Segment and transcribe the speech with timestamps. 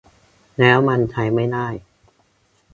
[0.59, 1.67] แล้วมันใช้ไม่ได้